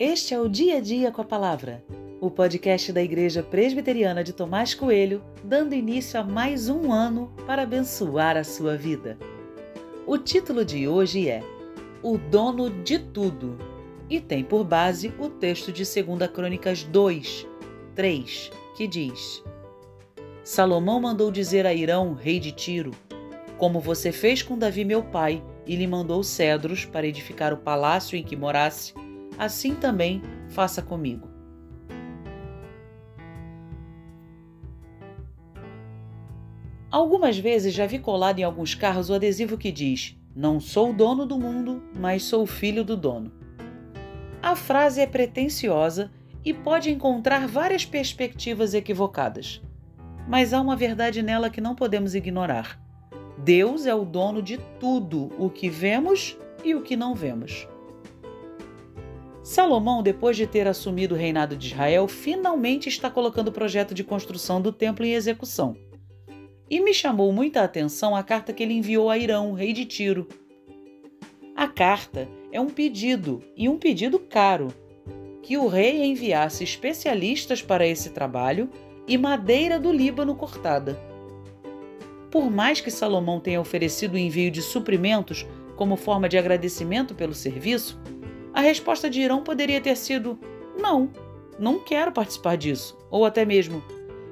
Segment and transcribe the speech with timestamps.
[0.00, 1.84] Este é o Dia a Dia com a Palavra,
[2.20, 7.62] o podcast da Igreja Presbiteriana de Tomás Coelho, dando início a mais um ano para
[7.62, 9.18] abençoar a sua vida.
[10.06, 11.42] O título de hoje é
[12.00, 13.58] O Dono de Tudo
[14.08, 17.44] e tem por base o texto de 2 Crônicas 2,
[17.96, 19.42] 3, que diz:
[20.44, 22.92] Salomão mandou dizer a Irão, rei de Tiro:
[23.56, 28.16] Como você fez com Davi, meu pai, e lhe mandou cedros para edificar o palácio
[28.16, 28.94] em que morasse,
[29.38, 31.28] assim também faça comigo.
[36.90, 41.26] Algumas vezes já vi colado em alguns carros o adesivo que diz: Não sou dono
[41.26, 43.30] do mundo, mas sou filho do dono.
[44.42, 46.10] A frase é pretensiosa
[46.44, 49.60] e pode encontrar várias perspectivas equivocadas.
[50.26, 52.80] Mas há uma verdade nela que não podemos ignorar.
[53.36, 57.68] Deus é o dono de tudo o que vemos e o que não vemos.
[59.48, 64.04] Salomão, depois de ter assumido o reinado de Israel, finalmente está colocando o projeto de
[64.04, 65.74] construção do templo em execução.
[66.68, 70.28] E me chamou muita atenção a carta que ele enviou a Irão, rei de Tiro.
[71.56, 74.68] A carta é um pedido, e um pedido caro,
[75.42, 78.68] que o rei enviasse especialistas para esse trabalho
[79.06, 81.00] e madeira do Líbano cortada.
[82.30, 87.32] Por mais que Salomão tenha oferecido o envio de suprimentos como forma de agradecimento pelo
[87.32, 87.98] serviço,
[88.58, 90.36] a resposta de Irão poderia ter sido:
[90.76, 91.08] não,
[91.60, 92.98] não quero participar disso.
[93.08, 93.80] Ou até mesmo: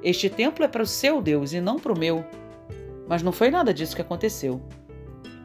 [0.03, 2.25] este templo é para o seu Deus e não para o meu.
[3.07, 4.61] Mas não foi nada disso que aconteceu.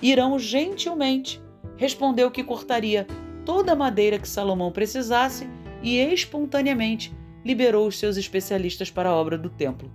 [0.01, 1.39] Irão gentilmente
[1.77, 3.05] respondeu que cortaria
[3.45, 5.47] toda a madeira que Salomão precisasse
[5.83, 7.15] e espontaneamente
[7.45, 9.91] liberou os seus especialistas para a obra do templo.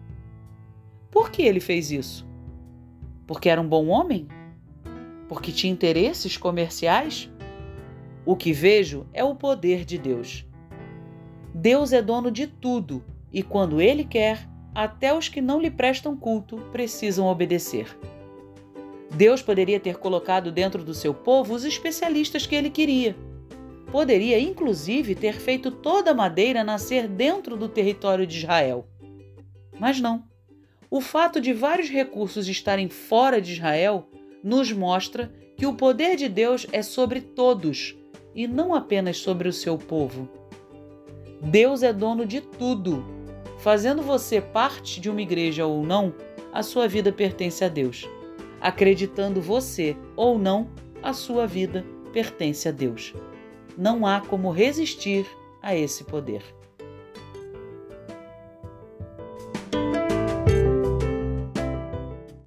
[1.10, 2.24] Por que ele fez isso?
[3.26, 4.28] Porque era um bom homem?
[5.28, 7.28] Porque tinha interesses comerciais?
[8.26, 10.44] O que vejo é o poder de Deus.
[11.54, 16.16] Deus é dono de tudo e, quando Ele quer, até os que não lhe prestam
[16.16, 17.96] culto precisam obedecer.
[19.14, 23.16] Deus poderia ter colocado dentro do seu povo os especialistas que ele queria.
[23.90, 28.86] Poderia, inclusive, ter feito toda a madeira nascer dentro do território de Israel.
[29.78, 30.24] Mas não.
[30.90, 34.08] O fato de vários recursos estarem fora de Israel
[34.42, 37.96] nos mostra que o poder de Deus é sobre todos
[38.36, 40.28] e não apenas sobre o seu povo.
[41.40, 43.02] Deus é dono de tudo.
[43.58, 46.14] Fazendo você parte de uma igreja ou não,
[46.52, 48.06] a sua vida pertence a Deus.
[48.60, 50.68] Acreditando você ou não,
[51.02, 53.14] a sua vida pertence a Deus.
[53.76, 55.26] Não há como resistir
[55.62, 56.42] a esse poder.